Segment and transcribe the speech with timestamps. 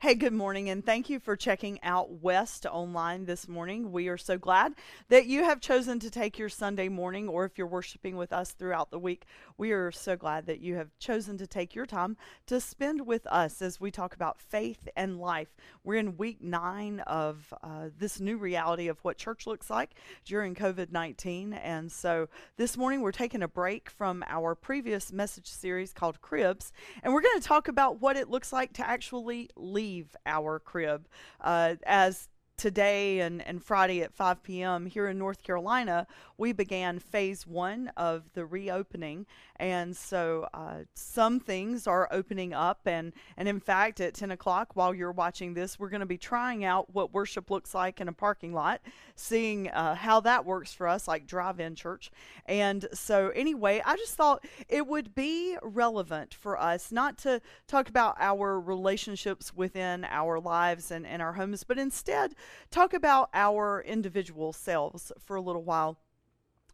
[0.00, 3.90] Hey, good morning, and thank you for checking out West Online this morning.
[3.90, 4.74] We are so glad
[5.08, 8.52] that you have chosen to take your Sunday morning, or if you're worshiping with us
[8.52, 9.24] throughout the week,
[9.56, 12.16] we are so glad that you have chosen to take your time
[12.46, 15.56] to spend with us as we talk about faith and life.
[15.82, 19.94] We're in week nine of uh, this new reality of what church looks like
[20.24, 21.54] during COVID 19.
[21.54, 26.72] And so this morning we're taking a break from our previous message series called Cribs,
[27.02, 30.58] and we're going to talk about what it looks like to actually leave leave our
[30.58, 31.08] crib.
[31.40, 34.86] Uh, as today and, and Friday at 5 p.m.
[34.86, 39.26] here in North Carolina, we began phase one of the reopening.
[39.56, 42.80] And so uh, some things are opening up.
[42.84, 46.18] And, and in fact, at 10 o'clock, while you're watching this, we're going to be
[46.18, 48.80] trying out what worship looks like in a parking lot,
[49.16, 52.10] seeing uh, how that works for us, like drive in church.
[52.46, 57.88] And so, anyway, I just thought it would be relevant for us not to talk
[57.88, 62.34] about our relationships within our lives and, and our homes, but instead
[62.70, 65.98] talk about our individual selves for a little while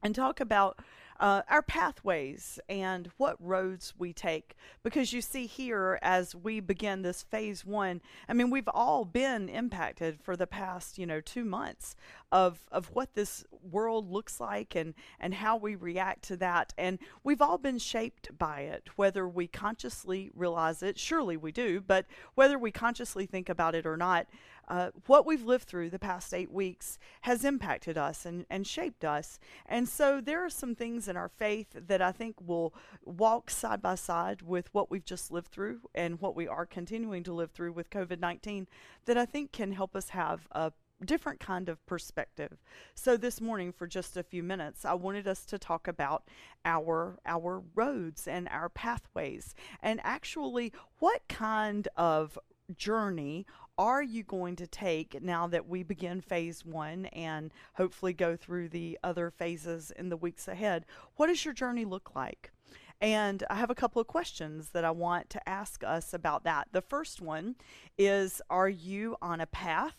[0.02, 0.78] and talk about
[1.20, 4.56] uh, our pathways and what roads we take.
[4.82, 9.48] Because you see here, as we begin this phase one, I mean, we've all been
[9.48, 11.94] impacted for the past, you know, two months
[12.32, 16.74] of, of what this world looks like and, and how we react to that.
[16.76, 21.80] And we've all been shaped by it, whether we consciously realize it, surely we do,
[21.80, 24.26] but whether we consciously think about it or not,
[24.68, 29.04] uh, what we've lived through the past eight weeks has impacted us and, and shaped
[29.04, 29.38] us.
[29.66, 33.82] And so there are some things in our faith that I think will walk side
[33.82, 37.50] by side with what we've just lived through and what we are continuing to live
[37.50, 38.66] through with COVID 19
[39.06, 40.72] that I think can help us have a
[41.04, 42.62] different kind of perspective.
[42.94, 46.24] So this morning for just a few minutes I wanted us to talk about
[46.64, 52.38] our our roads and our pathways and actually what kind of
[52.76, 53.46] journey
[53.76, 58.68] are you going to take now that we begin phase one and hopefully go through
[58.68, 60.86] the other phases in the weeks ahead?
[61.16, 62.52] What does your journey look like?
[63.00, 66.68] And I have a couple of questions that I want to ask us about that.
[66.72, 67.56] The first one
[67.98, 69.96] is Are you on a path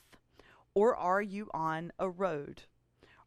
[0.73, 2.63] or are you on a road?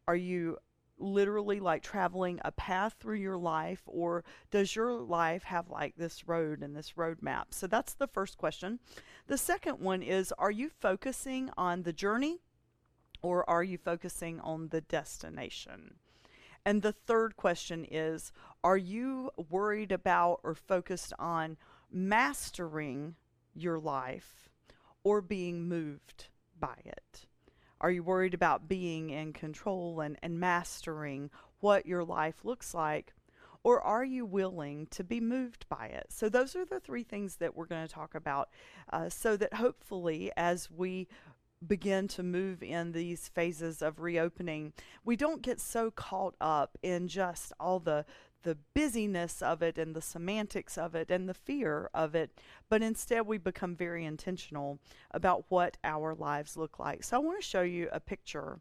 [0.07, 0.57] Are you
[0.97, 6.27] literally like traveling a path through your life or does your life have like this
[6.27, 7.45] road and this roadmap?
[7.51, 8.79] so that's the first question
[9.29, 12.39] the second one is Are you focusing on the journey
[13.21, 15.93] or are you focusing on the destination?
[16.65, 18.31] And the third question is
[18.63, 21.57] Are you worried about or focused on
[21.91, 23.15] mastering
[23.53, 24.49] your life
[25.03, 26.29] or being moved
[26.59, 27.27] by it?
[27.79, 31.29] Are you worried about being in control and, and mastering
[31.59, 33.13] what your life looks like?
[33.63, 36.07] Or are you willing to be moved by it?
[36.09, 38.49] So, those are the three things that we're going to talk about
[38.91, 41.07] uh, so that hopefully, as we
[41.65, 47.07] begin to move in these phases of reopening, we don't get so caught up in
[47.07, 48.05] just all the
[48.43, 52.31] the busyness of it and the semantics of it and the fear of it,
[52.69, 54.79] but instead we become very intentional
[55.11, 57.03] about what our lives look like.
[57.03, 58.59] So I want to show you a picture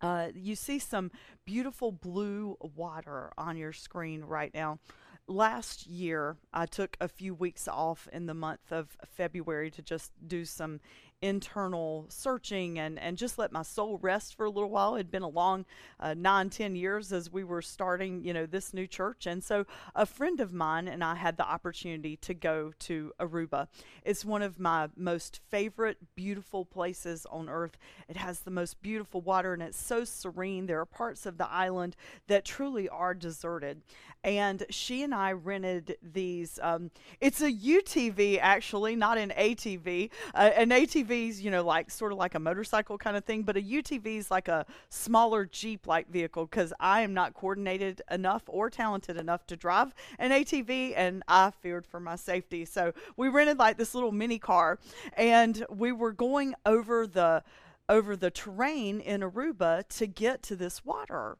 [0.00, 1.10] uh, you see some
[1.44, 4.78] beautiful blue water on your screen right now.
[5.26, 10.12] Last year, I took a few weeks off in the month of February to just
[10.26, 10.80] do some
[11.22, 14.94] internal searching and, and just let my soul rest for a little while.
[14.94, 15.66] It had been a long
[15.98, 19.26] uh, nine, ten years as we were starting, you know, this new church.
[19.26, 23.68] And so a friend of mine and I had the opportunity to go to Aruba.
[24.02, 27.76] It's one of my most favorite, beautiful places on earth.
[28.08, 30.66] It has the most beautiful water and it's so serene.
[30.66, 31.96] There are parts of the island
[32.28, 33.82] that truly are deserted.
[34.22, 40.10] And she and I rented these, um, it's a UTV actually, not an ATV.
[40.34, 43.42] Uh, an ATV UTV's, you know, like sort of like a motorcycle kind of thing,
[43.42, 48.02] but a UTV is like a smaller Jeep like vehicle because I am not coordinated
[48.10, 52.64] enough or talented enough to drive an ATV and I feared for my safety.
[52.64, 54.78] So we rented like this little mini car
[55.16, 57.42] and we were going over the
[57.88, 61.36] over the terrain in Aruba to get to this water.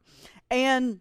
[0.49, 0.99] And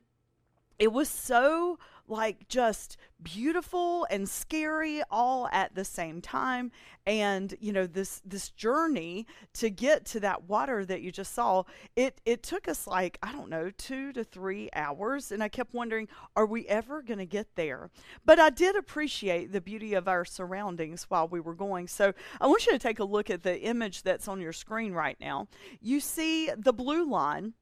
[0.78, 1.78] it was so
[2.10, 6.72] like just beautiful and scary all at the same time.
[7.06, 11.64] And you know this this journey to get to that water that you just saw
[11.96, 15.32] it it took us like i don't know 2 to 3 hours.
[15.32, 17.90] And i kept wondering are we ever going to get there?
[18.24, 21.88] But i did appreciate the beauty of our surroundings while we were going.
[21.88, 24.92] So i want you to take a look at the image that's on your screen
[24.92, 25.48] right now.
[25.80, 27.54] You see the blue line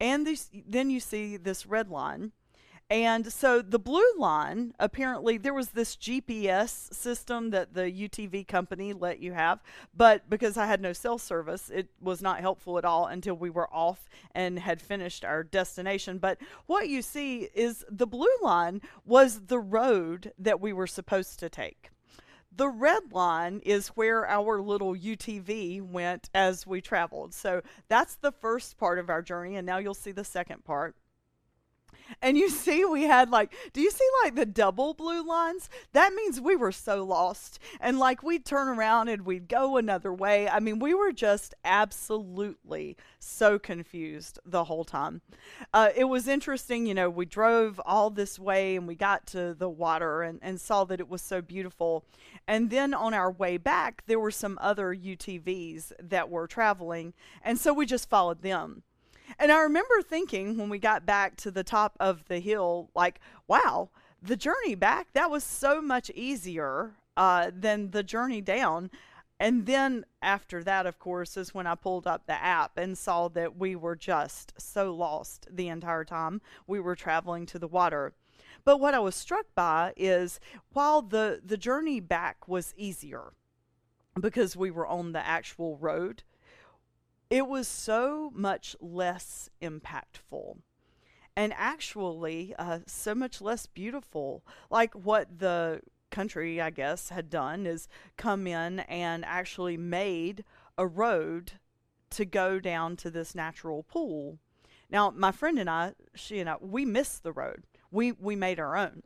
[0.00, 2.32] and this, then you see this red line
[2.88, 8.92] And so the blue line, apparently, there was this GPS system that the UTV company
[8.92, 9.60] let you have,
[9.96, 13.50] but because I had no cell service, it was not helpful at all until we
[13.50, 16.18] were off and had finished our destination.
[16.18, 21.40] But what you see is the blue line was the road that we were supposed
[21.40, 21.90] to take.
[22.54, 27.34] The red line is where our little UTV went as we traveled.
[27.34, 30.94] So that's the first part of our journey, and now you'll see the second part
[32.22, 35.68] and you see we had like do you see like the double blue lines?
[35.92, 37.58] That means we were so lost.
[37.80, 40.48] And like we'd turn around and we'd go another way.
[40.48, 45.22] I mean we were just absolutely so confused the whole time.
[45.72, 49.54] Uh, it was interesting you know we drove all this way and we got to
[49.54, 52.04] the water and, and saw that it was so beautiful.
[52.48, 57.14] And then on our way back there were some other utvs that were traveling.
[57.42, 58.82] And so we just followed them
[59.38, 63.20] and I remember thinking when we got back to the top of the hill, like,
[63.46, 63.90] wow,
[64.22, 68.90] the journey back, that was so much easier uh, than the journey down.
[69.38, 73.28] And then after that, of course, is when I pulled up the app and saw
[73.28, 78.14] that we were just so lost the entire time we were traveling to the water.
[78.64, 80.40] But what I was struck by is
[80.72, 83.32] while the, the journey back was easier
[84.18, 86.22] because we were on the actual road,
[87.30, 90.58] it was so much less impactful
[91.36, 94.42] and actually uh, so much less beautiful.
[94.70, 95.80] Like what the
[96.10, 100.44] country, I guess, had done is come in and actually made
[100.78, 101.52] a road
[102.10, 104.38] to go down to this natural pool.
[104.88, 107.64] Now, my friend and I, she and I, we missed the road.
[107.90, 109.02] We we made our own,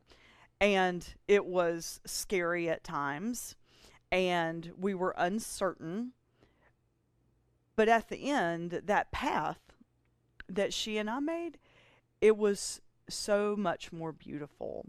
[0.60, 3.56] and it was scary at times,
[4.12, 6.12] and we were uncertain
[7.80, 9.72] but at the end, that path
[10.50, 11.56] that she and I made,
[12.20, 14.84] it was so much more beautiful.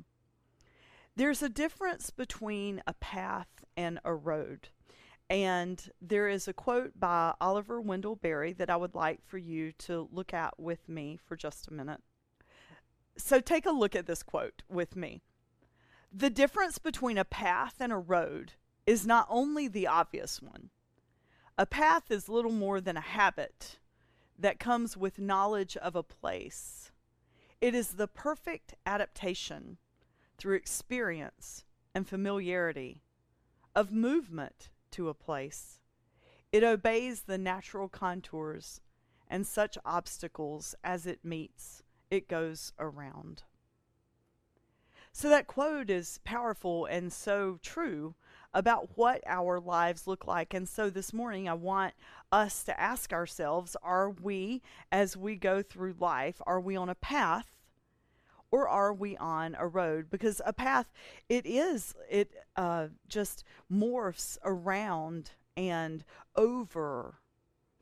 [1.16, 3.48] There's a difference between a path
[3.78, 4.68] and a road.
[5.30, 9.72] And there is a quote by Oliver Wendell Berry that I would like for you
[9.88, 12.02] to look at with me for just a minute.
[13.16, 15.22] So take a look at this quote with me.
[16.12, 18.52] The difference between a path and a road
[18.86, 20.72] is not only the obvious one,
[21.58, 23.78] a path is little more than a habit
[24.38, 26.92] that comes with knowledge of a place.
[27.60, 29.78] It is the perfect adaptation
[30.38, 31.64] through experience
[31.94, 33.04] and familiarity
[33.76, 35.80] of movement to a place.
[36.52, 38.82] It obeys the natural contours
[39.28, 43.44] and such obstacles as it meets, it goes around.
[45.14, 48.16] So that quote is powerful and so true
[48.54, 50.54] about what our lives look like.
[50.54, 51.94] And so this morning, I want
[52.32, 54.62] us to ask ourselves are we,
[54.92, 57.48] as we go through life, are we on a path?
[58.52, 60.10] Or are we on a road?
[60.10, 60.92] Because a path,
[61.30, 66.04] it is, it uh, just morphs around and
[66.36, 67.20] over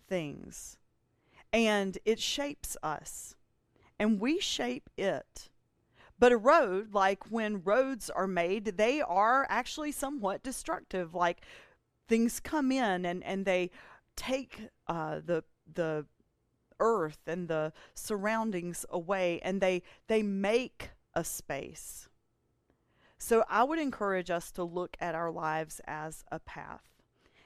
[0.08, 0.78] things.
[1.52, 3.36] And it shapes us.
[3.98, 5.49] And we shape it.
[6.20, 11.16] But a road, like when roads are made, they are actually somewhat destructive.
[11.16, 11.42] Like
[12.08, 13.72] things come in and, and they
[14.16, 16.06] take uh, the the
[16.80, 22.10] earth and the surroundings away and they they make a space.
[23.18, 26.90] So I would encourage us to look at our lives as a path.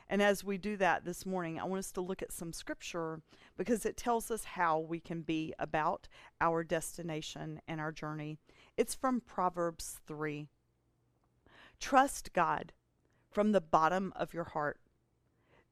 [0.08, 3.22] And as we do that this morning, I want us to look at some scripture
[3.58, 6.08] because it tells us how we can be about
[6.40, 8.38] our destination and our journey.
[8.76, 10.48] It's from Proverbs 3.
[11.80, 12.74] Trust God
[13.30, 14.80] from the bottom of your heart.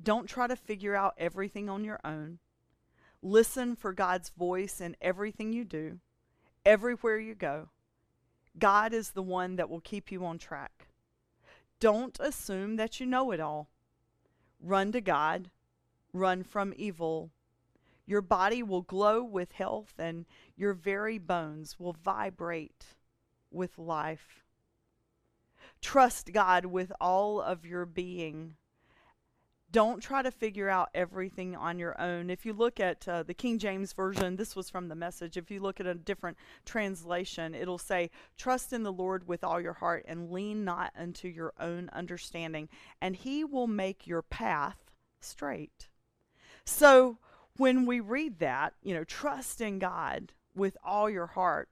[0.01, 2.37] Don't try to figure out everything on your own.
[3.23, 5.99] Listen for God's voice in everything you do,
[6.63, 7.69] everywhere you go.
[8.59, 10.89] God is the one that will keep you on track.
[11.79, 13.69] Don't assume that you know it all.
[14.59, 15.49] Run to God,
[16.13, 17.31] run from evil,
[18.11, 20.25] your body will glow with health, and
[20.57, 22.87] your very bones will vibrate
[23.49, 24.43] with life.
[25.81, 28.55] Trust God with all of your being.
[29.71, 32.29] Don't try to figure out everything on your own.
[32.29, 35.37] If you look at uh, the King James Version, this was from the message.
[35.37, 39.61] If you look at a different translation, it'll say, Trust in the Lord with all
[39.61, 42.67] your heart and lean not unto your own understanding,
[42.99, 44.91] and he will make your path
[45.21, 45.87] straight.
[46.65, 47.17] So,
[47.57, 51.69] when we read that, you know, trust in God with all your heart,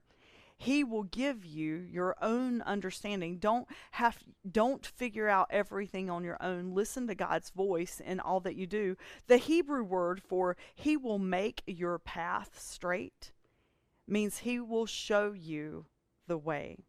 [0.57, 3.37] he will give you your own understanding.
[3.37, 4.17] Don't have
[4.49, 6.73] don't figure out everything on your own.
[6.75, 8.97] Listen to God's voice in all that you do.
[9.27, 13.31] The Hebrew word for he will make your path straight
[14.05, 15.85] means he will show you
[16.27, 16.79] the way.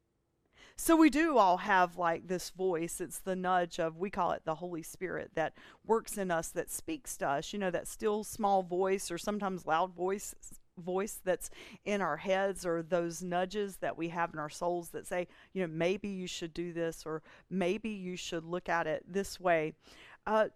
[0.82, 3.02] So we do all have like this voice.
[3.02, 5.52] It's the nudge of, we call it the Holy Spirit that
[5.86, 7.52] works in us, that speaks to us.
[7.52, 10.34] You know, that still small voice or sometimes loud voice
[10.78, 11.50] voice that's
[11.84, 15.60] in our heads or those nudges that we have in our souls that say, you
[15.60, 19.74] know, maybe you should do this or maybe you should look at it this way.
[20.26, 20.48] Uh,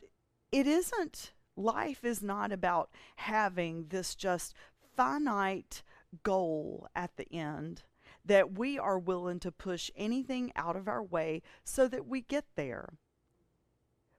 [0.50, 4.54] it isn't, life is not about having this just
[4.96, 5.82] finite
[6.22, 7.82] goal at the end
[8.24, 12.44] that we are willing to push anything out of our way so that we get
[12.56, 12.94] there.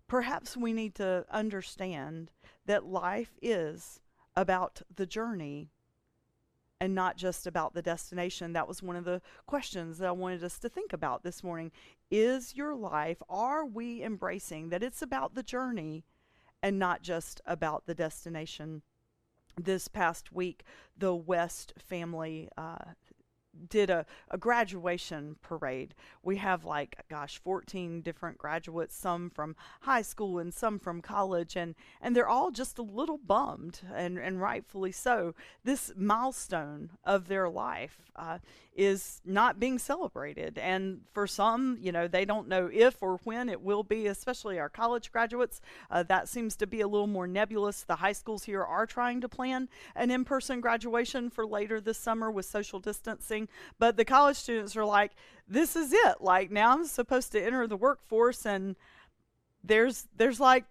[0.08, 2.32] Perhaps we need to understand
[2.66, 4.00] that life is
[4.36, 5.72] about the journey
[6.80, 8.54] and not just about the destination.
[8.54, 11.72] That was one of the questions that I wanted us to think about this morning.
[12.12, 16.04] Is your life, are we embracing that it's about the journey
[16.62, 18.82] and not just about the destination?
[19.58, 20.64] This past week,
[20.98, 22.94] the West family uh,
[23.70, 25.94] did a, a graduation parade.
[26.24, 31.56] We have like, gosh, 14 different graduates, some from high school and some from college,
[31.56, 35.34] and, and they're all just a little bummed, and, and rightfully so.
[35.64, 38.40] This milestone of their life uh,
[38.76, 40.58] is not being celebrated.
[40.58, 44.60] And for some, you know, they don't know if or when it will be, especially
[44.60, 45.62] our college graduates.
[45.90, 47.84] Uh, that seems to be a little more nebulous.
[47.84, 51.98] The high schools here are trying to plan an in person graduation for later this
[51.98, 53.45] summer with social distancing.
[53.80, 55.12] But the college students are like,
[55.48, 56.22] this is it.
[56.22, 58.76] Like, now I'm supposed to enter the workforce, and
[59.64, 60.66] there's, there's like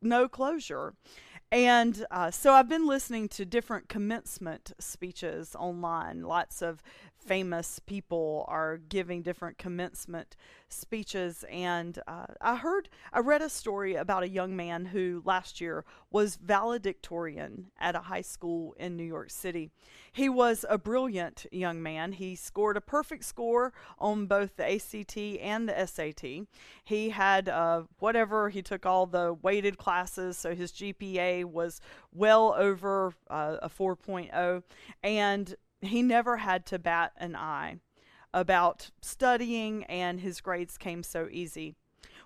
[0.00, 0.94] no closure.
[1.52, 6.22] And uh, so I've been listening to different commencement speeches online.
[6.22, 6.82] Lots of
[7.22, 10.36] famous people are giving different commencement
[10.68, 11.44] speeches.
[11.50, 15.84] And uh, I heard, I read a story about a young man who last year
[16.10, 19.70] was valedictorian at a high school in New York City.
[20.12, 22.12] He was a brilliant young man.
[22.12, 26.46] He scored a perfect score on both the ACT and the SAT.
[26.84, 31.80] He had uh, whatever, he took all the weighted classes, so his GPA was
[32.12, 34.62] well over uh, a 4.0.
[35.02, 37.78] And he never had to bat an eye
[38.34, 41.74] about studying, and his grades came so easy.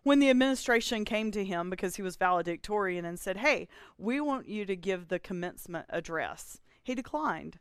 [0.03, 3.67] When the administration came to him because he was valedictorian and said, Hey,
[3.99, 7.59] we want you to give the commencement address, he declined.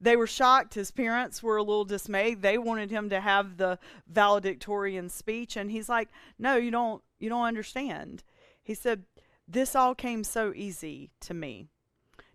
[0.00, 0.74] They were shocked.
[0.74, 2.42] His parents were a little dismayed.
[2.42, 6.08] They wanted him to have the valedictorian speech, and he's like,
[6.38, 7.02] "No, you don't.
[7.18, 8.22] You don't understand."
[8.62, 9.06] He said,
[9.48, 11.68] "This all came so easy to me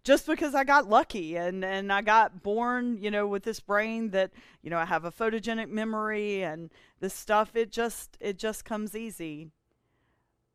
[0.03, 4.09] just because I got lucky and, and I got born, you know, with this brain
[4.09, 4.31] that,
[4.61, 6.69] you know, I have a photogenic memory and
[6.99, 9.49] this stuff, it just it just comes easy.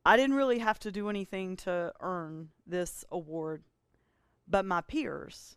[0.04, 3.62] I didn't really have to do anything to earn this award.
[4.46, 5.56] But my peers,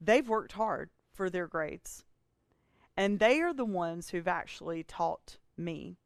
[0.00, 2.04] they've worked hard for their grades.
[2.96, 5.96] And they are the ones who've actually taught me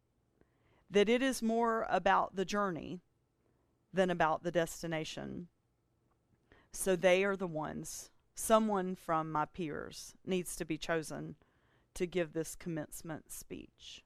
[0.90, 3.00] that it is more about the journey
[3.92, 5.48] than about the destination.
[6.74, 11.36] So they are the ones, someone from my peers needs to be chosen
[11.94, 14.04] to give this commencement speech.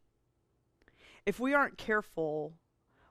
[1.25, 2.53] If we aren't careful,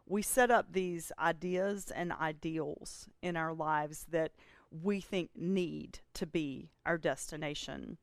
[0.05, 4.31] we set up these ideas and ideals in our lives that
[4.69, 7.97] we think need to be our destination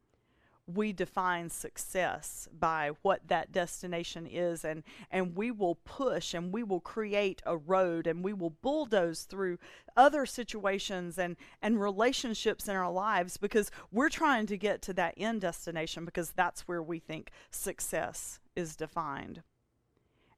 [0.67, 6.63] we define success by what that destination is and and we will push and we
[6.63, 9.59] will create a road and we will bulldoze through
[9.97, 15.15] other situations and and relationships in our lives because we're trying to get to that
[15.19, 19.43] end destination because that's where we think success is defined.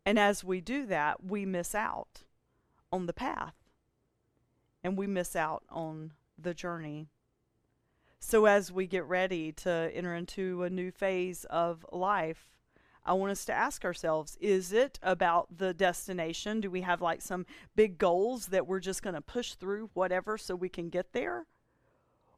[0.04, 2.24] And as we do that we miss out
[2.90, 3.54] on the path
[4.82, 7.08] and we miss out on the journey
[8.20, 12.46] so, as we get ready to enter into a new phase of life,
[13.04, 16.60] I want us to ask ourselves is it about the destination?
[16.60, 17.46] Do we have like some
[17.76, 21.46] big goals that we're just going to push through whatever so we can get there?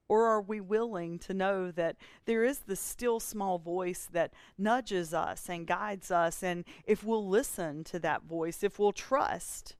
[0.08, 5.12] Or are we willing to know that there is the still small voice that nudges
[5.12, 6.42] us and guides us?
[6.42, 9.76] And if we'll listen to that voice, if we'll trust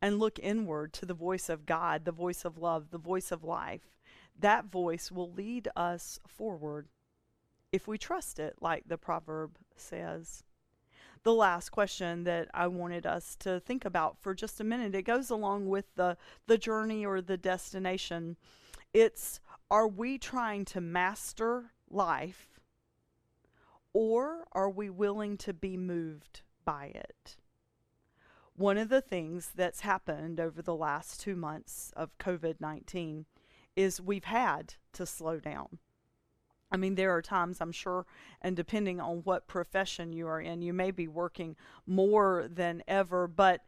[0.00, 3.44] and look inward to the voice of God, the voice of love, the voice of
[3.44, 3.92] life,
[4.40, 6.88] that voice will lead us forward
[7.72, 10.44] if we trust it, like the proverb says.
[11.22, 15.02] The last question that I wanted us to think about for just a minute, it
[15.02, 16.16] goes along with the,
[16.46, 18.36] the journey or the destination.
[18.94, 19.40] It's
[19.70, 22.60] are we trying to master life
[23.92, 27.36] or are we willing to be moved by it?
[28.54, 33.26] One of the things that's happened over the last two months of COVID 19
[33.76, 35.78] is we've had to slow down.
[36.72, 38.06] I mean, there are times I'm sure,
[38.42, 41.54] and depending on what profession you are in, you may be working
[41.86, 43.60] more than ever, but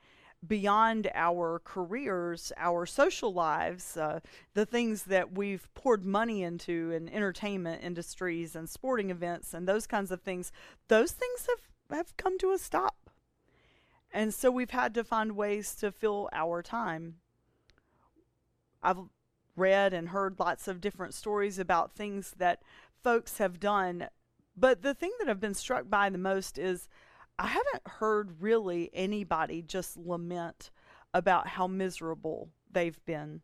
[0.46, 4.20] beyond our careers, our social lives, uh,
[4.54, 9.86] the things that we've poured money into in entertainment industries and sporting events and those
[9.86, 10.52] kinds of things,
[10.88, 13.10] those things have, have come to a stop.
[14.12, 17.16] And so we've had to find ways to fill our time.
[18.82, 18.98] I've
[19.58, 22.62] read and heard lots of different stories about things that
[23.02, 24.08] folks have done.
[24.56, 26.88] But the thing that I've been struck by the most is
[27.38, 30.70] I haven't heard really anybody just lament
[31.14, 33.42] about how miserable they've been.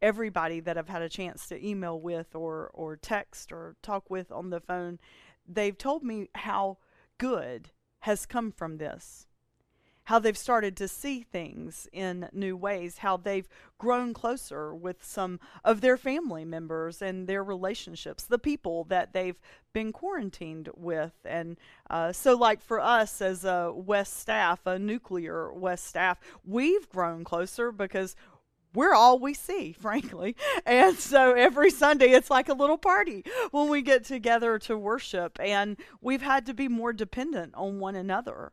[0.00, 4.32] Everybody that I've had a chance to email with or, or text or talk with
[4.32, 4.98] on the phone,
[5.46, 6.78] they've told me how
[7.18, 9.27] good has come from this
[10.08, 13.46] how they've started to see things in new ways, how they've
[13.76, 19.38] grown closer with some of their family members and their relationships, the people that they've
[19.74, 21.12] been quarantined with.
[21.26, 21.58] And
[21.90, 27.22] uh, so, like for us as a West staff, a nuclear West staff, we've grown
[27.22, 28.16] closer because
[28.72, 30.36] we're all we see, frankly.
[30.64, 35.38] And so every Sunday it's like a little party when we get together to worship.
[35.38, 38.52] And we've had to be more dependent on one another.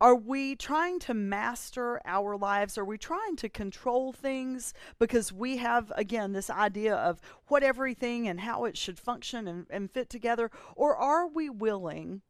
[0.00, 2.78] Are we trying to master our lives?
[2.78, 8.26] Are we trying to control things because we have, again, this idea of what everything
[8.26, 10.50] and how it should function and, and fit together?
[10.74, 12.22] Or are we willing,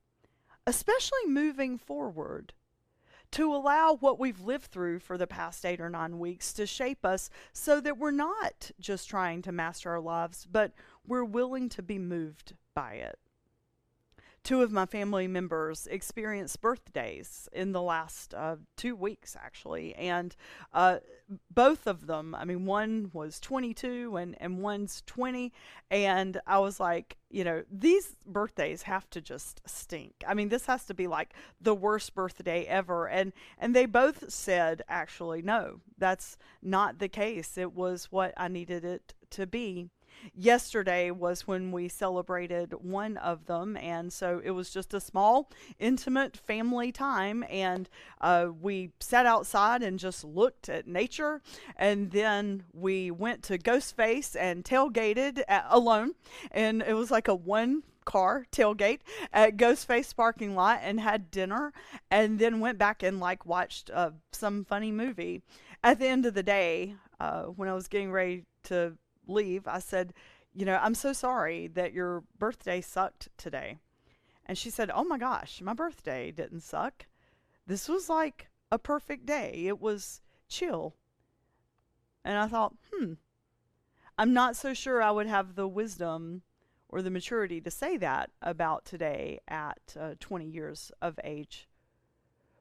[0.66, 2.54] especially moving forward,
[3.30, 7.06] to allow what we've lived through for the past eight or nine weeks to shape
[7.06, 10.72] us so that we're not just trying to master our lives, but
[11.06, 13.20] we're willing to be moved by it?
[14.42, 19.94] Two of my family members experienced birthdays in the last uh, two weeks, actually.
[19.94, 20.34] And
[20.72, 20.98] uh,
[21.50, 25.52] both of them, I mean, one was 22 and, and one's 20.
[25.90, 30.24] And I was like, you know, these birthdays have to just stink.
[30.26, 33.08] I mean, this has to be like the worst birthday ever.
[33.08, 37.58] And, and they both said, actually, no, that's not the case.
[37.58, 39.90] It was what I needed it to be
[40.34, 43.76] yesterday was when we celebrated one of them.
[43.76, 47.44] And so it was just a small, intimate family time.
[47.48, 47.88] And
[48.20, 51.42] uh, we sat outside and just looked at nature.
[51.76, 56.12] And then we went to Ghostface and tailgated at, alone.
[56.50, 59.00] And it was like a one car tailgate
[59.32, 61.72] at Ghostface parking lot and had dinner
[62.10, 65.42] and then went back and like watched uh, some funny movie.
[65.84, 68.96] At the end of the day, uh, when I was getting ready to
[69.30, 70.12] leave, I said,
[70.52, 73.78] You know, I'm so sorry that your birthday sucked today.
[74.46, 77.06] And she said, Oh my gosh, my birthday didn't suck.
[77.66, 79.66] This was like a perfect day.
[79.66, 80.96] It was chill.
[82.24, 83.14] And I thought, hmm,
[84.18, 86.42] I'm not so sure I would have the wisdom
[86.88, 91.68] or the maturity to say that about today at uh, 20 years of age.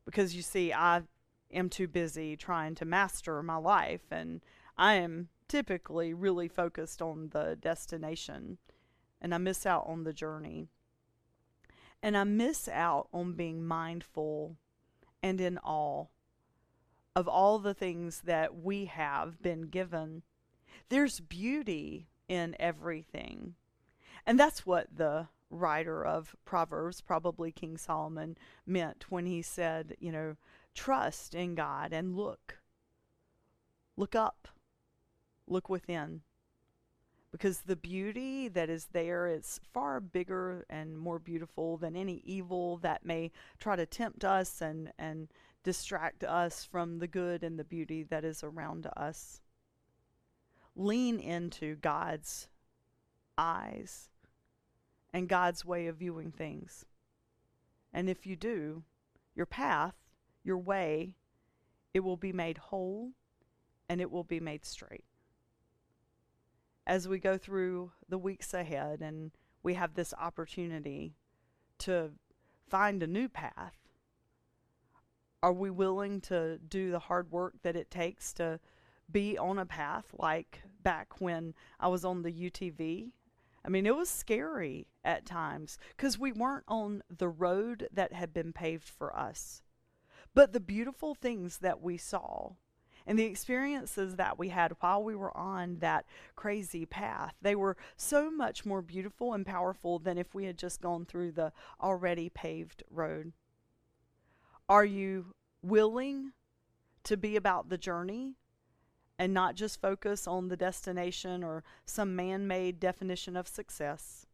[0.05, 1.01] Because you see, I
[1.51, 4.41] am too busy trying to master my life, and
[4.77, 8.59] I am typically really focused on the destination
[9.21, 10.67] and I miss out on the journey.
[12.01, 14.55] And I miss out on being mindful
[15.21, 16.05] and in awe
[17.15, 20.23] of all the things that we have been given.
[20.87, 23.55] There's beauty in everything.
[24.25, 30.11] And that's what the writer of Proverbs, probably King Solomon, meant when he said, you
[30.11, 30.37] know,
[30.73, 32.59] trust in God and look.
[33.97, 34.47] Look up
[35.49, 36.21] look within.
[37.31, 42.77] Because the beauty that is there is far bigger and more beautiful than any evil
[42.77, 45.27] that may try to tempt us and, and
[45.63, 49.41] distract us from the good and the beauty that is around us.
[50.75, 52.47] Lean into God's
[53.37, 54.09] eyes
[55.13, 56.85] and God's way of viewing things.
[57.93, 58.83] And if you do,
[59.35, 59.95] your path,
[60.43, 61.13] your way,
[61.93, 63.11] it will be made whole
[63.87, 65.03] and it will be made straight
[66.85, 69.31] as we go through the weeks ahead and
[69.63, 71.15] we have this opportunity
[71.79, 72.11] to
[72.69, 73.75] find a new path?
[75.41, 78.59] Are we willing to do the hard work that it takes to
[79.11, 83.11] be on a path like back when I was on the UTV?
[83.63, 88.33] I mean, it was scary at times because we weren't on the road that had
[88.33, 89.61] been paved for us.
[90.33, 92.53] But the beautiful things that we saw
[93.09, 97.75] and the experiences that we had while we were on that crazy path, they were
[97.97, 102.29] so much more beautiful and powerful than if we had just gone through the already
[102.29, 103.33] paved road.
[104.69, 106.33] Are you willing
[107.03, 108.35] to be about the journey
[109.17, 114.27] and not just focus on the destination or some man made definition of success?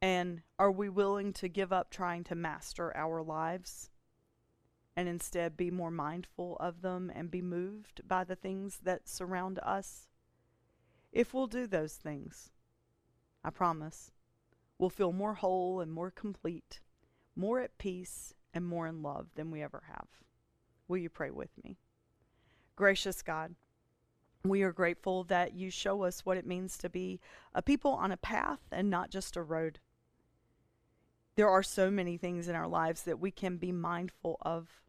[0.00, 3.90] And are we willing to give up trying to master our lives
[4.98, 9.60] and instead be more mindful of them and be moved by the things that surround
[9.60, 10.08] us?
[11.12, 12.50] If we'll do those things,
[13.44, 14.10] I promise,
[14.76, 16.80] we'll feel more whole and more complete,
[17.36, 20.08] more at peace and more in love than we ever have.
[20.88, 21.78] Will you pray with me?
[22.74, 23.54] Gracious God,
[24.42, 27.20] we are grateful that you show us what it means to be
[27.54, 29.78] a people on a path and not just a road.
[31.36, 34.82] There are so many things in our lives that we can be mindful of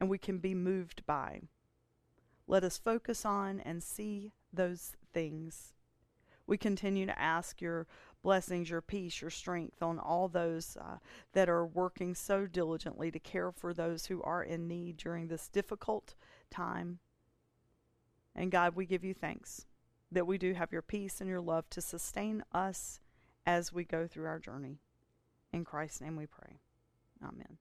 [0.00, 1.42] and we can be moved by.
[2.46, 5.74] Let us focus on and see those things.
[6.46, 7.86] We continue to ask your
[8.22, 10.96] blessings, your peace, your strength on all those uh,
[11.32, 15.48] that are working so diligently to care for those who are in need during this
[15.48, 16.14] difficult
[16.50, 16.98] time.
[18.34, 19.66] And God, we give you thanks
[20.10, 23.00] that we do have your peace and your love to sustain us
[23.44, 24.78] as we go through our journey.
[25.52, 26.60] In Christ's name we pray.
[27.22, 27.58] Amen.